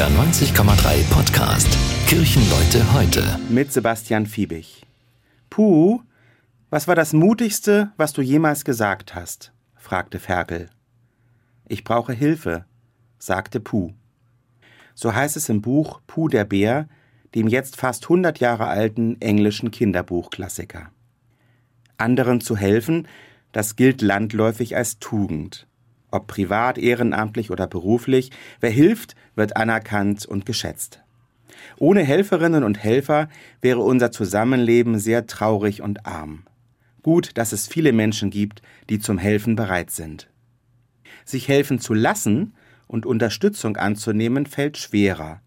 NDR 0.00 0.18
90,3 0.18 1.04
Podcast. 1.10 1.68
Kirchenleute 2.06 2.90
heute. 2.94 3.38
Mit 3.50 3.70
Sebastian 3.70 4.24
Fiebig. 4.24 4.86
Puh, 5.50 6.00
was 6.70 6.88
war 6.88 6.94
das 6.94 7.12
Mutigste, 7.12 7.92
was 7.98 8.14
du 8.14 8.22
jemals 8.22 8.64
gesagt 8.64 9.14
hast? 9.14 9.52
fragte 9.76 10.18
Ferkel. 10.18 10.70
Ich 11.68 11.84
brauche 11.84 12.14
Hilfe, 12.14 12.64
sagte 13.18 13.60
Puh. 13.60 13.92
So 14.94 15.14
heißt 15.14 15.36
es 15.36 15.50
im 15.50 15.60
Buch 15.60 16.00
Puh 16.06 16.28
der 16.28 16.46
Bär, 16.46 16.88
dem 17.34 17.46
jetzt 17.46 17.76
fast 17.76 18.04
100 18.04 18.40
Jahre 18.40 18.68
alten 18.68 19.20
englischen 19.20 19.70
Kinderbuchklassiker. 19.70 20.90
Anderen 21.98 22.40
zu 22.40 22.56
helfen, 22.56 23.06
das 23.52 23.76
gilt 23.76 24.00
landläufig 24.00 24.76
als 24.76 24.98
Tugend. 24.98 25.66
Ob 26.10 26.26
privat, 26.26 26.78
ehrenamtlich 26.78 27.50
oder 27.50 27.66
beruflich, 27.66 28.30
wer 28.60 28.70
hilft, 28.70 29.14
wird 29.36 29.56
anerkannt 29.56 30.26
und 30.26 30.46
geschätzt. 30.46 31.02
Ohne 31.78 32.02
Helferinnen 32.02 32.64
und 32.64 32.82
Helfer 32.82 33.28
wäre 33.60 33.80
unser 33.80 34.10
Zusammenleben 34.10 34.98
sehr 34.98 35.26
traurig 35.26 35.82
und 35.82 36.06
arm. 36.06 36.44
Gut, 37.02 37.30
dass 37.38 37.52
es 37.52 37.66
viele 37.66 37.92
Menschen 37.92 38.30
gibt, 38.30 38.62
die 38.88 38.98
zum 38.98 39.18
Helfen 39.18 39.56
bereit 39.56 39.90
sind. 39.90 40.28
Sich 41.24 41.48
helfen 41.48 41.78
zu 41.78 41.94
lassen 41.94 42.54
und 42.86 43.06
Unterstützung 43.06 43.76
anzunehmen, 43.76 44.46
fällt 44.46 44.76
schwerer. 44.76 45.40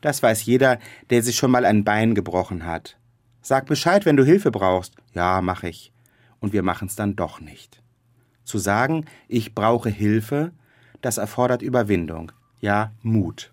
Das 0.00 0.22
weiß 0.22 0.44
jeder, 0.44 0.78
der 1.10 1.22
sich 1.22 1.36
schon 1.36 1.50
mal 1.50 1.64
ein 1.64 1.84
Bein 1.84 2.14
gebrochen 2.14 2.64
hat. 2.66 2.98
Sag 3.40 3.66
Bescheid, 3.66 4.04
wenn 4.04 4.16
du 4.16 4.24
Hilfe 4.24 4.50
brauchst. 4.50 4.94
Ja, 5.14 5.40
mach 5.40 5.62
ich. 5.62 5.92
Und 6.40 6.52
wir 6.52 6.62
machen's 6.62 6.96
dann 6.96 7.16
doch 7.16 7.40
nicht. 7.40 7.82
Zu 8.48 8.56
sagen, 8.56 9.04
ich 9.28 9.54
brauche 9.54 9.90
Hilfe, 9.90 10.52
das 11.02 11.18
erfordert 11.18 11.60
Überwindung, 11.60 12.32
ja 12.62 12.92
Mut. 13.02 13.52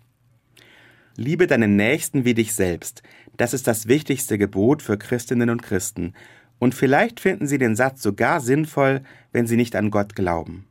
Liebe 1.16 1.46
deinen 1.46 1.76
Nächsten 1.76 2.24
wie 2.24 2.32
dich 2.32 2.54
selbst, 2.54 3.02
das 3.36 3.52
ist 3.52 3.66
das 3.66 3.88
wichtigste 3.88 4.38
Gebot 4.38 4.80
für 4.80 4.96
Christinnen 4.96 5.50
und 5.50 5.62
Christen, 5.62 6.14
und 6.58 6.74
vielleicht 6.74 7.20
finden 7.20 7.46
Sie 7.46 7.58
den 7.58 7.76
Satz 7.76 8.02
sogar 8.02 8.40
sinnvoll, 8.40 9.02
wenn 9.32 9.46
Sie 9.46 9.56
nicht 9.56 9.76
an 9.76 9.90
Gott 9.90 10.16
glauben. 10.16 10.66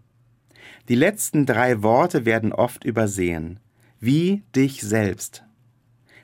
Die 0.89 0.95
letzten 0.95 1.45
drei 1.45 1.83
Worte 1.83 2.25
werden 2.25 2.51
oft 2.51 2.83
übersehen. 2.83 3.59
Wie 3.99 4.41
dich 4.55 4.81
selbst. 4.81 5.43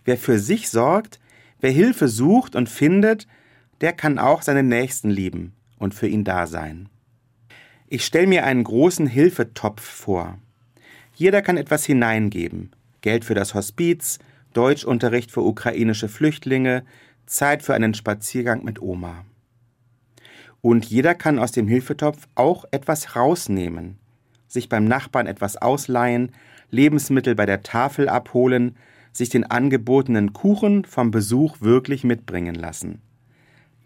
Wer 0.05 0.17
für 0.17 0.39
sich 0.39 0.69
sorgt, 0.69 1.19
wer 1.59 1.69
Hilfe 1.69 2.07
sucht 2.07 2.55
und 2.55 2.67
findet, 2.67 3.27
der 3.81 3.93
kann 3.93 4.17
auch 4.17 4.41
seinen 4.41 4.69
Nächsten 4.69 5.11
lieben 5.11 5.53
und 5.77 5.93
für 5.93 6.07
ihn 6.07 6.23
da 6.23 6.47
sein. 6.47 6.89
Ich 7.93 8.05
stelle 8.05 8.25
mir 8.25 8.45
einen 8.45 8.63
großen 8.63 9.05
Hilfetopf 9.05 9.81
vor. 9.81 10.39
Jeder 11.13 11.41
kann 11.41 11.57
etwas 11.57 11.83
hineingeben. 11.83 12.71
Geld 13.01 13.25
für 13.25 13.33
das 13.33 13.53
Hospiz, 13.53 14.17
Deutschunterricht 14.53 15.29
für 15.29 15.41
ukrainische 15.41 16.07
Flüchtlinge, 16.07 16.85
Zeit 17.25 17.63
für 17.63 17.73
einen 17.73 17.93
Spaziergang 17.93 18.63
mit 18.63 18.81
Oma. 18.81 19.25
Und 20.61 20.85
jeder 20.85 21.15
kann 21.15 21.37
aus 21.37 21.51
dem 21.51 21.67
Hilfetopf 21.67 22.29
auch 22.33 22.63
etwas 22.71 23.17
rausnehmen, 23.17 23.97
sich 24.47 24.69
beim 24.69 24.85
Nachbarn 24.85 25.27
etwas 25.27 25.57
ausleihen, 25.57 26.31
Lebensmittel 26.69 27.35
bei 27.35 27.45
der 27.45 27.61
Tafel 27.61 28.07
abholen, 28.07 28.77
sich 29.11 29.27
den 29.27 29.43
angebotenen 29.43 30.31
Kuchen 30.31 30.85
vom 30.85 31.11
Besuch 31.11 31.59
wirklich 31.59 32.05
mitbringen 32.05 32.55
lassen. 32.55 33.01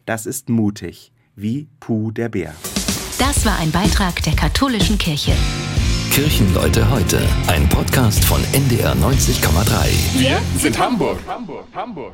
Das 0.06 0.28
ist 0.28 0.48
mutig, 0.48 1.12
wie 1.36 1.70
Puh 1.80 2.12
der 2.12 2.30
Bär. 2.30 2.54
Das 3.18 3.46
war 3.46 3.58
ein 3.60 3.72
Beitrag 3.72 4.22
der 4.24 4.36
katholischen 4.36 4.98
Kirche. 4.98 5.32
Kirchenleute 6.12 6.90
heute, 6.90 7.22
ein 7.48 7.68
Podcast 7.70 8.24
von 8.26 8.42
NDR 8.54 8.94
90,3. 8.94 10.20
Wir 10.20 10.42
sind 10.58 10.78
Hamburg. 10.78 11.20
Hamburg, 11.28 11.66
Hamburg. 11.74 12.14